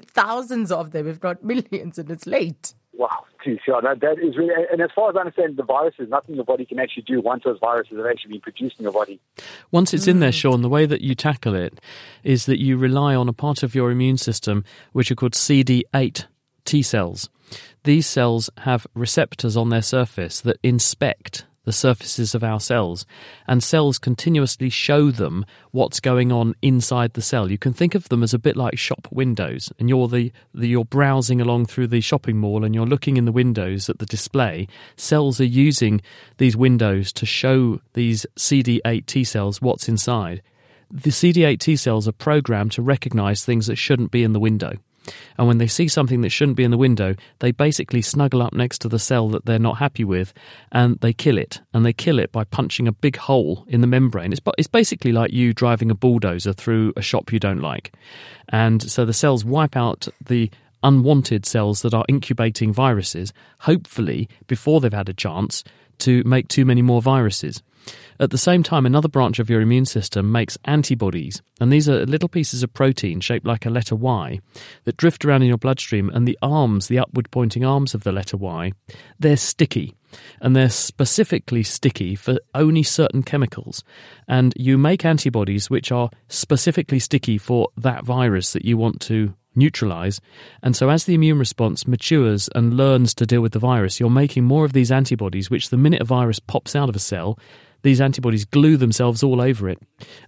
thousands 0.09 0.71
of 0.71 0.92
them, 0.92 1.09
if 1.09 1.23
not 1.23 1.42
millions, 1.42 1.99
and 1.99 2.11
it's 2.11 2.26
late. 2.26 2.75
Wow, 2.92 3.25
geez, 3.46 3.58
yeah, 3.66 3.80
that, 3.82 4.00
that 4.00 4.18
is 4.18 4.36
really, 4.36 4.52
and 4.70 4.80
as 4.80 4.90
far 4.94 5.10
as 5.10 5.16
I 5.16 5.20
understand, 5.20 5.56
the 5.56 5.62
virus 5.62 5.94
is 5.98 6.08
nothing 6.08 6.34
your 6.34 6.44
body 6.44 6.64
can 6.64 6.78
actually 6.78 7.04
do 7.04 7.20
once 7.20 7.44
those 7.44 7.58
viruses 7.58 7.96
have 7.96 8.06
actually 8.06 8.32
been 8.32 8.40
produced 8.40 8.78
in 8.78 8.82
your 8.82 8.92
body. 8.92 9.20
Once 9.70 9.94
it's 9.94 10.06
in 10.06 10.20
there, 10.20 10.30
mm. 10.30 10.34
Sean, 10.34 10.62
the 10.62 10.68
way 10.68 10.86
that 10.86 11.00
you 11.00 11.14
tackle 11.14 11.54
it 11.54 11.80
is 12.22 12.46
that 12.46 12.60
you 12.60 12.76
rely 12.76 13.14
on 13.14 13.28
a 13.28 13.32
part 13.32 13.62
of 13.62 13.74
your 13.74 13.90
immune 13.90 14.18
system 14.18 14.64
which 14.92 15.10
are 15.10 15.14
called 15.14 15.32
CD8 15.32 16.26
T 16.64 16.82
cells. 16.82 17.30
These 17.84 18.06
cells 18.06 18.50
have 18.58 18.86
receptors 18.94 19.56
on 19.56 19.68
their 19.68 19.82
surface 19.82 20.40
that 20.40 20.58
inspect 20.62 21.45
the 21.66 21.73
surfaces 21.73 22.35
of 22.35 22.44
our 22.44 22.61
cells, 22.61 23.04
and 23.46 23.62
cells 23.62 23.99
continuously 23.99 24.70
show 24.70 25.11
them 25.11 25.44
what's 25.73 26.00
going 26.00 26.30
on 26.30 26.54
inside 26.62 27.12
the 27.12 27.20
cell. 27.20 27.50
You 27.50 27.58
can 27.58 27.73
think 27.73 27.94
of 27.94 28.08
them 28.08 28.23
as 28.23 28.32
a 28.32 28.38
bit 28.38 28.56
like 28.56 28.78
shop 28.78 29.08
windows, 29.11 29.73
and 29.78 29.88
you're 29.88 30.08
the, 30.08 30.32
the, 30.54 30.68
you're 30.68 30.85
browsing 30.85 31.40
along 31.40 31.66
through 31.66 31.88
the 31.88 32.00
shopping 32.00 32.38
mall 32.38 32.64
and 32.64 32.75
you're 32.75 32.87
looking 32.87 33.16
in 33.16 33.25
the 33.25 33.32
windows 33.32 33.90
at 33.90 33.99
the 33.99 34.06
display. 34.06 34.68
Cells 34.96 35.40
are 35.40 35.44
using 35.44 36.00
these 36.38 36.56
windows 36.56 37.12
to 37.14 37.26
show 37.26 37.80
these 37.94 38.25
CD8 38.37 39.04
T 39.06 39.25
cells 39.25 39.61
what's 39.61 39.88
inside. 39.88 40.42
The 40.88 41.11
CD8 41.11 41.58
T 41.58 41.75
cells 41.75 42.06
are 42.06 42.12
programmed 42.12 42.73
to 42.73 42.82
recognize 42.82 43.44
things 43.44 43.66
that 43.66 43.76
shouldn't 43.76 44.12
be 44.12 44.23
in 44.23 44.32
the 44.32 44.40
window. 44.40 44.78
And 45.38 45.46
when 45.46 45.58
they 45.58 45.66
see 45.66 45.88
something 45.88 46.20
that 46.22 46.30
shouldn't 46.30 46.56
be 46.56 46.64
in 46.64 46.70
the 46.70 46.76
window, 46.76 47.14
they 47.40 47.50
basically 47.52 48.02
snuggle 48.02 48.42
up 48.42 48.52
next 48.52 48.78
to 48.80 48.88
the 48.88 48.98
cell 48.98 49.28
that 49.30 49.46
they're 49.46 49.58
not 49.58 49.78
happy 49.78 50.04
with 50.04 50.32
and 50.72 50.98
they 51.00 51.12
kill 51.12 51.38
it. 51.38 51.60
And 51.72 51.84
they 51.84 51.92
kill 51.92 52.18
it 52.18 52.32
by 52.32 52.44
punching 52.44 52.88
a 52.88 52.92
big 52.92 53.16
hole 53.16 53.64
in 53.68 53.80
the 53.80 53.86
membrane. 53.86 54.32
It's, 54.32 54.40
it's 54.58 54.68
basically 54.68 55.12
like 55.12 55.32
you 55.32 55.52
driving 55.52 55.90
a 55.90 55.94
bulldozer 55.94 56.52
through 56.52 56.92
a 56.96 57.02
shop 57.02 57.32
you 57.32 57.38
don't 57.38 57.60
like. 57.60 57.92
And 58.48 58.82
so 58.82 59.04
the 59.04 59.12
cells 59.12 59.44
wipe 59.44 59.76
out 59.76 60.08
the 60.25 60.50
unwanted 60.82 61.44
cells 61.46 61.82
that 61.82 61.94
are 61.94 62.04
incubating 62.08 62.72
viruses, 62.72 63.32
hopefully 63.60 64.28
before 64.46 64.80
they've 64.80 64.92
had 64.92 65.08
a 65.08 65.14
chance 65.14 65.64
to 65.98 66.22
make 66.25 66.48
too 66.48 66.64
many 66.64 66.82
more 66.82 67.02
viruses. 67.02 67.62
At 68.18 68.30
the 68.30 68.38
same 68.38 68.62
time, 68.62 68.87
another 68.87 69.08
branch 69.08 69.38
of 69.38 69.50
your 69.50 69.61
immune 69.61 69.85
system 69.85 70.32
makes 70.32 70.58
antibodies, 70.64 71.42
and 71.61 71.73
these 71.73 71.88
are 71.88 72.06
little 72.06 72.28
pieces 72.28 72.62
of 72.62 72.73
protein 72.73 73.20
shaped 73.20 73.46
like 73.46 73.66
a 73.66 73.70
letter 73.70 73.94
Y 73.94 74.40
that 74.85 74.96
drift 74.96 75.25
around 75.25 75.42
in 75.42 75.49
your 75.49 75.58
bloodstream, 75.58 76.11
and 76.11 76.26
the 76.26 76.38
arms, 76.42 76.88
the 76.88 76.99
upward 76.99 77.30
pointing 77.30 77.64
arms 77.64 77.94
of 77.94 78.04
the 78.04 78.12
letter 78.12 78.37
Y, 78.37 78.73
they're 79.18 79.37
sticky. 79.37 79.94
And 80.40 80.56
they're 80.56 80.70
specifically 80.70 81.62
sticky 81.62 82.14
for 82.14 82.38
only 82.54 82.82
certain 82.82 83.23
chemicals. 83.23 83.85
And 84.26 84.54
you 84.56 84.78
make 84.78 85.04
antibodies 85.04 85.68
which 85.68 85.92
are 85.92 86.11
specifically 86.28 87.00
sticky 87.00 87.37
for 87.37 87.68
that 87.76 88.04
virus 88.04 88.52
that 88.52 88.64
you 88.64 88.78
want 88.78 89.00
to 89.02 89.35
neutralize. 89.56 90.20
And 90.62 90.76
so, 90.76 90.90
as 90.90 91.04
the 91.04 91.14
immune 91.14 91.38
response 91.38 91.87
matures 91.87 92.49
and 92.54 92.76
learns 92.76 93.14
to 93.14 93.26
deal 93.26 93.40
with 93.40 93.52
the 93.52 93.58
virus, 93.58 93.99
you're 93.99 94.11
making 94.11 94.44
more 94.44 94.64
of 94.64 94.73
these 94.73 94.92
antibodies, 94.92 95.50
which 95.50 95.70
the 95.70 95.76
minute 95.76 96.02
a 96.02 96.04
virus 96.04 96.38
pops 96.38 96.76
out 96.76 96.88
of 96.88 96.96
a 96.96 97.00
cell, 97.00 97.38
these 97.87 98.00
antibodies 98.00 98.45
glue 98.45 98.76
themselves 98.76 99.23
all 99.23 99.40
over 99.40 99.69
it. 99.69 99.81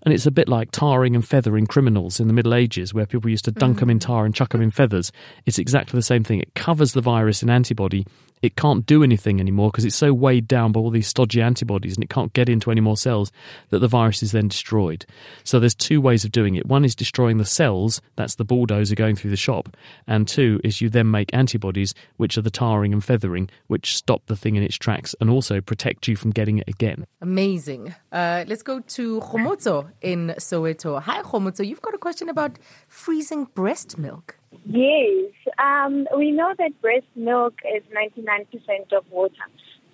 And 0.03 0.15
it's 0.15 0.27
a 0.27 0.31
bit 0.31 0.49
like 0.49 0.71
tarring 0.71 1.15
and 1.15 1.27
feathering 1.27 1.67
criminals 1.67 2.21
in 2.21 2.27
the 2.29 2.33
Middle 2.33 2.55
Ages, 2.55 2.95
where 2.95 3.07
people 3.07 3.31
used 3.31 3.45
to 3.47 3.51
dunk 3.51 3.77
mm. 3.77 3.81
them 3.81 3.91
in 3.91 3.99
tar 3.99 4.25
and 4.25 4.35
chuck 4.35 4.51
them 4.51 4.63
in 4.63 4.71
feathers. 4.71 5.13
It's 5.45 5.59
exactly 5.59 5.99
the 5.99 6.03
same 6.03 6.25
thing. 6.25 6.41
It 6.41 6.55
covers 6.55 6.93
the 6.93 7.01
virus 7.01 7.43
in 7.43 7.51
antibody 7.51 8.07
it 8.43 8.57
can't 8.57 8.87
do 8.87 9.03
anything 9.03 9.41
anymore 9.41 9.71
because 9.71 9.85
it's 9.85 9.97
so 9.97 10.13
weighed 10.13 10.49
down 10.49 10.73
by 10.73 10.81
all 10.81 10.91
these 10.91 11.09
stodgy 11.09 11.43
antibodies 11.43 11.97
and 11.97 12.05
it 12.05 12.11
can't 12.11 12.33
get 12.33 12.49
into 12.49 12.71
any 12.71 12.81
more 12.81 12.97
cells 12.97 13.31
that 13.71 13.81
the 13.81 13.89
virus 13.89 14.23
is 14.23 14.33
then 14.33 14.49
destroyed. 14.49 15.07
So 15.45 15.59
there's 15.59 15.75
two 15.75 16.01
ways 16.01 16.25
of 16.25 16.33
doing 16.33 16.55
it. 16.55 16.67
One 16.67 16.85
is 16.85 16.95
destroying 16.95 17.39
the 17.39 17.45
cells, 17.45 18.01
that's 18.17 18.37
the 18.37 18.45
bulldozer 18.45 18.95
going 18.95 19.17
through 19.17 19.31
the 19.31 19.37
shop, 19.37 19.77
and 20.07 20.27
two 20.27 20.61
is 20.65 20.81
you 20.81 20.89
then 20.89 21.11
make 21.11 21.33
antibodies, 21.33 21.95
which 22.17 22.39
are 22.39 22.43
the 22.43 22.51
tarring 22.51 22.93
and 22.93 23.05
feathering, 23.05 23.49
which 23.67 23.97
stop 23.97 24.27
the 24.27 24.37
thing 24.37 24.57
in 24.57 24.63
its 24.63 24.77
tracks 24.77 25.15
and 25.21 25.31
also 25.31 25.61
protect 25.61 26.09
you 26.09 26.17
from 26.17 26.31
getting 26.31 26.59
it 26.59 26.69
again. 26.69 27.07
Amazing. 27.21 27.95
Uh, 28.13 28.45
let's 28.47 28.63
go 28.63 28.81
to 28.81 29.21
Khomozo 29.21 29.91
in 30.01 30.35
Soweto. 30.39 31.01
Hi, 31.03 31.23
Khomozo. 31.23 31.67
You've 31.67 31.83
got 31.83 31.95
a 31.95 31.99
question 31.99 32.29
about 32.29 32.59
freezing 32.89 33.45
breast 33.55 33.99
milk. 33.99 34.38
Yes, 34.65 35.33
um, 35.59 36.07
we 36.17 36.31
know 36.31 36.55
that 36.59 36.81
breast 36.81 37.07
milk 37.17 37.55
is 37.75 37.83
99% 37.95 38.93
of 38.93 39.05
water. 39.11 39.35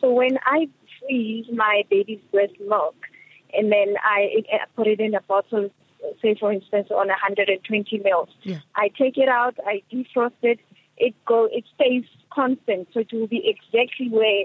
So 0.01 0.13
when 0.13 0.39
I 0.45 0.69
freeze 1.01 1.47
my 1.53 1.85
baby's 1.91 2.21
breast 2.33 2.55
milk 2.61 2.97
and 3.53 3.71
then 3.71 3.95
I 4.03 4.45
put 4.77 4.87
it 4.87 5.01
in 5.01 5.15
a 5.15 5.21
bottle, 5.23 5.71
say 6.21 6.37
for 6.39 6.53
instance 6.53 6.89
on 6.91 7.09
120 7.09 7.99
mils, 7.99 8.29
yeah. 8.43 8.59
I 8.77 8.89
take 8.89 9.17
it 9.17 9.29
out, 9.29 9.57
I 9.67 9.83
defrost 9.93 10.33
it, 10.43 10.61
it 10.97 11.15
go, 11.25 11.49
it 11.51 11.65
stays 11.75 12.05
constant, 12.33 12.89
so 12.93 13.01
it 13.01 13.13
will 13.13 13.27
be 13.27 13.43
exactly 13.49 14.09
where 14.09 14.45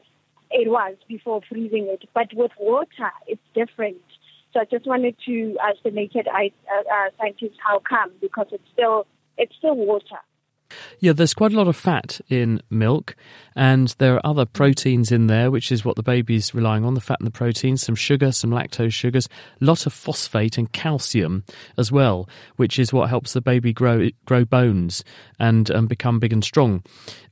it 0.52 0.70
was 0.70 0.96
before 1.08 1.42
freezing 1.48 1.88
it. 1.90 2.08
But 2.14 2.34
with 2.34 2.52
water, 2.60 3.12
it's 3.28 3.42
different. 3.54 3.98
So 4.54 4.62
I 4.62 4.66
just 4.66 4.88
wanted 4.88 5.16
to 5.26 5.58
ask 5.62 5.78
the 5.84 5.92
naked 5.92 6.28
eye 6.28 6.52
uh, 6.72 6.82
uh, 6.82 7.10
scientists 7.20 7.58
how 7.64 7.80
come 7.80 8.12
because 8.20 8.48
it's 8.52 8.64
still 8.74 9.06
it's 9.40 9.56
still 9.56 9.76
water. 9.76 10.18
Yeah, 11.00 11.14
there's 11.14 11.34
quite 11.34 11.54
a 11.54 11.58
lot 11.58 11.68
of 11.68 11.76
fat 11.76 12.22
in 12.30 12.62
milk, 12.70 13.16
and 13.56 13.94
there 13.98 14.16
are 14.16 14.26
other 14.26 14.46
proteins 14.46 15.12
in 15.12 15.28
there, 15.28 15.50
which 15.50 15.72
is 15.72 15.84
what 15.84 15.96
the 15.96 16.04
baby's 16.04 16.54
relying 16.54 16.86
on 16.86 16.94
the 16.94 17.02
fat 17.02 17.20
and 17.20 17.28
the 17.28 17.32
proteins, 17.32 17.82
some 17.82 17.96
sugar, 17.96 18.32
some 18.32 18.52
lactose 18.52 18.94
sugars, 18.94 19.28
a 19.60 19.66
lot 19.66 19.86
of 19.86 19.94
phosphate 19.94 20.58
and 20.58 20.72
calcium 20.72 21.44
as 21.78 21.92
well, 21.92 22.30
which 22.58 22.78
is 22.78 22.94
what 22.94 23.10
helps 23.10 23.34
the 23.34 23.42
baby 23.42 23.74
grow 23.74 24.10
grow 24.26 24.46
bones 24.46 25.04
and 25.40 25.72
um, 25.72 25.88
become 25.88 26.20
big 26.20 26.34
and 26.34 26.44
strong. 26.44 26.84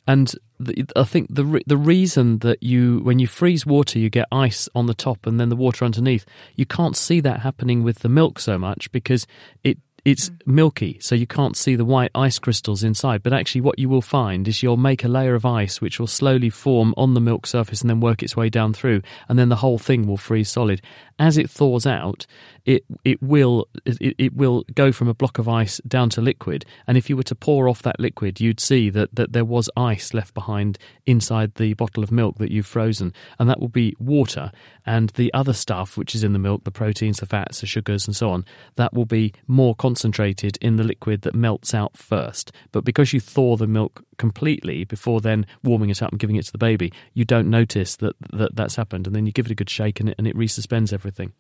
And 0.08 0.34
the, 0.60 0.86
I 0.96 1.04
think 1.04 1.28
the 1.30 1.62
the 1.68 1.78
reason 1.78 2.40
that 2.40 2.64
you 2.64 3.02
when 3.04 3.20
you 3.20 3.28
freeze 3.28 3.66
water 3.66 4.00
you 4.00 4.10
get 4.10 4.28
ice 4.32 4.68
on 4.74 4.88
the 4.88 4.96
top 4.96 5.28
and 5.28 5.40
then 5.40 5.50
the 5.50 5.56
water 5.56 5.86
underneath 5.86 6.26
you 6.56 6.66
can't 6.66 6.98
see 6.98 7.20
that 7.20 7.42
happening 7.42 7.84
with 7.84 8.00
the 8.00 8.10
milk 8.10 8.40
so 8.40 8.58
much 8.58 8.92
because 8.92 9.28
it 9.64 9.78
it's 10.08 10.30
mm. 10.30 10.48
milky, 10.48 10.98
so 11.02 11.16
you 11.16 11.28
can't 11.28 11.58
see 11.58 11.76
the 11.76 11.84
white 11.84 12.12
ice 12.16 12.40
crystals 12.40 12.82
inside. 12.82 13.22
But 13.22 13.34
actually, 13.34 13.60
what 13.60 13.78
you 13.78 13.90
will 13.90 14.02
find 14.02 14.48
is 14.48 14.64
you'll 14.64 14.78
make 14.78 15.04
a 15.04 15.10
layer 15.10 15.36
of 15.36 15.46
ice 15.46 15.82
which 15.82 16.00
will 16.00 16.08
slowly 16.08 16.50
form 16.50 16.94
on 16.96 17.14
the 17.14 17.20
milk 17.20 17.46
surface 17.46 17.82
and 17.82 17.90
then 17.90 18.00
work 18.00 18.24
its 18.24 18.34
way 18.34 18.50
down 18.50 18.72
through, 18.72 19.02
and 19.28 19.38
then 19.38 19.50
the 19.50 19.58
whole 19.58 19.78
thing 19.78 20.08
will 20.08 20.16
freeze 20.16 20.50
solid. 20.50 20.82
As 21.20 21.38
it 21.38 21.50
thaws 21.50 21.86
out, 21.86 22.26
it 22.68 22.84
it 23.06 23.24
will 23.24 23.68
it, 23.86 24.14
it 24.18 24.36
will 24.36 24.64
go 24.76 24.92
from 24.92 25.08
a 25.08 25.14
block 25.14 25.40
of 25.40 25.48
ice 25.48 25.78
down 25.88 26.10
to 26.12 26.22
liquid. 26.22 26.66
And 26.86 26.98
if 26.98 27.10
you 27.10 27.16
were 27.16 27.24
to 27.24 27.36
pour 27.36 27.68
off 27.70 27.82
that 27.84 28.00
liquid, 28.00 28.40
you'd 28.42 28.60
see 28.60 28.90
that, 28.92 29.16
that 29.16 29.32
there 29.32 29.46
was 29.46 29.70
ice 29.76 30.14
left 30.14 30.34
behind 30.34 30.78
inside 31.06 31.56
the 31.56 31.74
bottle 31.74 32.04
of 32.04 32.12
milk 32.12 32.38
that 32.38 32.52
you've 32.52 32.68
frozen, 32.68 33.14
and 33.40 33.50
that 33.50 33.62
will 33.62 33.70
be 33.70 33.96
water. 34.00 34.52
And 34.86 35.10
the 35.12 35.34
other 35.34 35.54
stuff 35.54 35.98
which 35.98 36.14
is 36.14 36.24
in 36.24 36.34
the 36.34 36.40
milk, 36.40 36.66
the 36.66 36.72
proteins, 36.72 37.20
the 37.20 37.26
fats, 37.26 37.62
the 37.62 37.68
sugars, 37.68 38.06
and 38.06 38.16
so 38.16 38.30
on, 38.30 38.46
that 38.76 38.94
will 38.94 39.06
be 39.06 39.34
more 39.48 39.74
concentrated 39.74 40.58
in 40.62 40.76
the 40.76 40.84
liquid 40.84 41.22
that 41.22 41.36
melts 41.36 41.74
out 41.74 41.96
first. 41.96 42.52
But 42.74 42.84
because 42.84 43.14
you 43.14 43.22
thaw 43.22 43.56
the 43.56 43.68
milk 43.68 44.04
completely 44.18 44.84
before 44.84 45.22
then 45.22 45.46
warming 45.64 45.90
it 45.90 46.04
up 46.04 46.12
and 46.12 46.20
giving 46.20 46.36
it 46.36 46.46
to 46.46 46.52
the 46.52 46.58
baby, 46.58 46.92
you 47.14 47.24
don't 47.24 47.50
notice 47.50 47.96
that, 47.98 48.16
that 48.34 48.56
that's 48.56 48.76
happened. 48.76 49.08
And 49.08 49.16
then 49.16 49.26
you 49.26 49.32
give 49.32 49.46
it 49.46 49.52
a 49.52 49.56
good 49.56 49.70
shake 49.70 50.02
and 50.02 50.10
it, 50.10 50.16
and 50.18 50.28
it 50.28 50.36
resuspends 50.36 50.92
everything. 50.92 51.32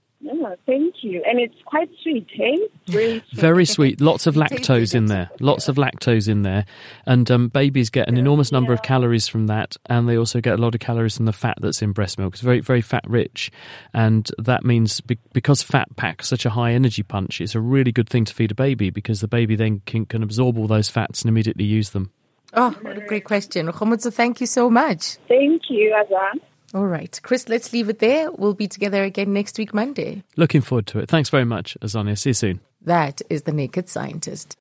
Thank 0.99 1.13
you. 1.13 1.23
And 1.25 1.39
it's 1.39 1.55
quite 1.65 1.89
sweet, 2.01 2.27
eh? 2.39 2.57
Very 2.87 3.19
sweet. 3.19 3.39
Very 3.39 3.65
sweet. 3.65 4.01
Lots 4.01 4.25
of 4.25 4.35
lactose 4.35 4.95
in 4.95 5.05
there. 5.05 5.29
Lots 5.39 5.67
of 5.67 5.75
lactose 5.75 6.27
in 6.27 6.41
there. 6.41 6.65
And 7.05 7.29
um, 7.29 7.49
babies 7.49 7.89
get 7.89 8.07
an 8.07 8.17
enormous 8.17 8.51
number 8.51 8.73
of 8.73 8.81
calories 8.81 9.27
from 9.27 9.47
that. 9.47 9.77
And 9.85 10.09
they 10.09 10.17
also 10.17 10.41
get 10.41 10.57
a 10.57 10.61
lot 10.61 10.73
of 10.73 10.81
calories 10.81 11.17
from 11.17 11.25
the 11.25 11.33
fat 11.33 11.57
that's 11.61 11.81
in 11.81 11.91
breast 11.91 12.17
milk. 12.17 12.33
It's 12.33 12.41
very, 12.41 12.61
very 12.61 12.81
fat 12.81 13.03
rich. 13.07 13.51
And 13.93 14.29
that 14.39 14.63
means 14.63 15.01
because 15.01 15.61
fat 15.61 15.95
packs 15.95 16.27
such 16.27 16.45
a 16.45 16.51
high 16.51 16.73
energy 16.73 17.03
punch, 17.03 17.41
it's 17.41 17.55
a 17.55 17.61
really 17.61 17.91
good 17.91 18.09
thing 18.09 18.25
to 18.25 18.33
feed 18.33 18.51
a 18.51 18.55
baby 18.55 18.89
because 18.89 19.21
the 19.21 19.27
baby 19.27 19.55
then 19.55 19.81
can, 19.85 20.05
can 20.05 20.23
absorb 20.23 20.57
all 20.57 20.67
those 20.67 20.89
fats 20.89 21.21
and 21.21 21.29
immediately 21.29 21.65
use 21.65 21.91
them. 21.91 22.11
Oh, 22.53 22.75
what 22.81 22.97
a 22.97 23.01
great 23.01 23.25
question. 23.25 23.67
Khomutsu, 23.67 24.11
thank 24.11 24.41
you 24.41 24.47
so 24.47 24.69
much. 24.69 25.17
Thank 25.27 25.63
you, 25.69 25.93
Azan. 25.93 26.41
All 26.73 26.85
right. 26.85 27.19
Chris, 27.23 27.49
let's 27.49 27.73
leave 27.73 27.89
it 27.89 27.99
there. 27.99 28.31
We'll 28.31 28.53
be 28.53 28.67
together 28.67 29.03
again 29.03 29.33
next 29.33 29.57
week, 29.57 29.73
Monday. 29.73 30.23
Looking 30.35 30.61
forward 30.61 30.87
to 30.87 30.99
it. 30.99 31.09
Thanks 31.09 31.29
very 31.29 31.45
much, 31.45 31.77
Azania. 31.81 32.17
See 32.17 32.29
you 32.29 32.33
soon. 32.33 32.59
That 32.81 33.21
is 33.29 33.41
The 33.41 33.51
Naked 33.51 33.89
Scientist. 33.89 34.55